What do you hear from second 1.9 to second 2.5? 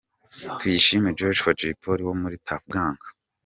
wo muri